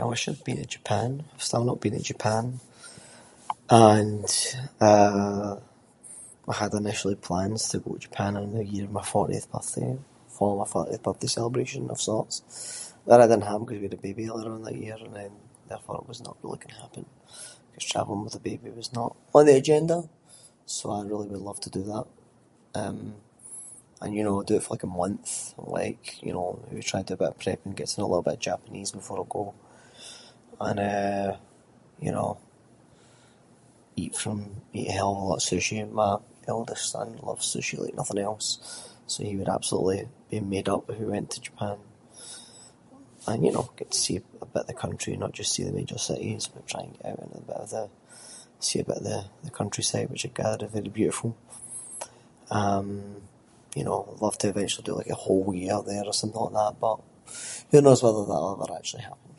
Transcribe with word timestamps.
I 0.00 0.04
wish 0.10 0.22
I’d 0.30 0.44
been 0.46 0.60
to 0.62 0.72
Japan. 0.76 1.10
I’ve 1.32 1.46
still 1.48 1.64
not 1.66 1.82
been 1.82 1.96
to 1.98 2.08
Japan, 2.12 2.44
and 3.90 4.26
eh, 4.90 5.50
I 6.52 6.54
had 6.60 6.80
initially 6.82 7.18
plans 7.28 7.60
to 7.70 7.76
go 7.84 7.90
to 7.94 8.04
Japan 8.06 8.32
in 8.44 8.50
the 8.56 8.64
year 8.72 8.84
of 8.88 8.96
my 8.98 9.06
fortieth 9.12 9.48
birthday, 9.54 9.92
for 10.36 10.50
a 10.64 10.72
fortieth 10.74 11.02
birthday 11.06 11.30
celebration 11.38 11.84
of 11.94 11.98
sorts, 12.10 12.34
none 13.08 13.22
of 13.24 13.28
that 13.30 13.48
happened 13.48 13.68
‘cause 13.68 13.80
we 13.82 13.86
had 13.88 13.98
a 14.00 14.04
baby 14.06 14.22
earlier 14.26 14.54
on 14.56 14.62
that 14.66 14.78
year, 14.84 14.98
and 15.04 15.14
then 15.18 15.32
therefore 15.70 15.96
it 16.02 16.10
was 16.12 16.20
not 16.26 16.36
really 16.42 16.60
going 16.62 16.74
to 16.74 16.82
happen, 16.84 17.04
‘cause 17.72 17.90
travelling 17.92 18.24
with 18.26 18.40
a 18.40 18.46
baby 18.50 18.66
was 18.80 18.90
not 18.98 19.10
on 19.36 19.44
the 19.48 19.56
agenda. 19.62 19.98
So 20.76 20.84
I 20.98 21.10
really 21.10 21.28
would 21.32 21.46
love 21.48 21.60
to 21.64 21.70
do 21.78 21.82
that. 21.92 22.06
Um, 22.82 22.98
and 24.02 24.10
you 24.16 24.22
know, 24.26 24.36
like 24.36 24.46
do 24.50 24.56
it 24.58 24.62
for 24.64 24.72
like 24.74 24.88
a 24.90 24.94
month, 25.02 25.26
like 25.78 26.04
you 26.26 26.32
know, 26.34 26.46
maybe 26.64 26.82
try 26.90 26.98
and 27.00 27.06
do 27.08 27.14
a 27.18 27.22
bit 27.22 27.32
of 27.34 27.38
prep 27.42 27.60
and 27.64 27.78
get 27.78 27.88
to 27.90 27.96
know 27.98 28.06
a 28.06 28.10
little 28.12 28.28
bit 28.28 28.38
of 28.38 28.48
Japanese 28.50 28.90
before 29.00 29.20
I 29.20 29.26
go. 29.38 29.44
And, 30.68 30.78
eh, 30.94 31.30
you 32.06 32.12
know, 32.16 32.30
eat 34.02 34.14
from- 34.22 34.56
eat 34.76 34.90
a 34.92 34.96
hell 34.98 35.12
of 35.16 35.20
a 35.22 35.24
lot 35.30 35.40
of 35.40 35.48
sushi, 35.48 35.76
and 35.82 35.92
my 36.02 36.12
eldest 36.54 36.84
son 36.92 37.08
loves 37.30 37.46
sushi 37.52 37.76
like 37.82 37.96
nothing 38.00 38.18
else, 38.28 38.48
so 39.10 39.16
he 39.28 39.34
would 39.38 39.52
absolutely 39.56 39.98
be 40.30 40.38
made 40.54 40.68
up 40.74 40.84
if 40.90 40.96
we 41.00 41.08
went 41.16 41.28
to 41.32 41.46
Japan. 41.48 41.78
And 43.28 43.40
you 43.46 43.52
know, 43.54 43.66
get 43.78 43.90
to 43.92 44.00
see 44.04 44.16
a 44.18 44.46
bit 44.54 44.64
of 44.66 44.70
the 44.70 44.80
country, 44.84 45.12
not 45.24 45.32
just 45.38 45.50
see 45.52 45.64
the 45.66 45.78
major 45.80 45.98
cities, 46.08 46.42
but 46.52 46.68
try 46.70 46.82
and 46.84 46.92
get 46.96 47.06
out 47.10 47.20
in 47.24 47.32
a 47.42 47.46
bit 47.50 47.60
of 47.64 47.70
the- 47.74 47.92
see 48.70 48.78
a 48.80 48.84
bit 48.88 48.98
of 49.02 49.06
the 49.46 49.58
countryside, 49.60 50.08
which 50.10 50.26
I 50.26 50.30
gather 50.40 50.66
is 50.66 50.72
very 50.78 50.92
beautiful. 51.00 51.30
Um, 52.60 52.88
you 53.78 53.82
know, 53.86 53.98
would 54.06 54.22
love 54.24 54.36
to 54.40 54.48
eventually 54.52 54.84
do 54.86 54.94
like 55.00 55.12
a 55.16 55.22
whole 55.24 55.46
year 55.62 55.78
there 55.90 56.06
or 56.08 56.14
something 56.20 56.40
like 56.44 56.54
that, 56.60 56.74
but, 56.84 56.98
who 57.70 57.80
knows 57.84 58.00
whether 58.04 58.24
that 58.28 58.40
will 58.42 58.56
ever 58.64 58.74
actually 58.80 59.06
happen. 59.10 59.30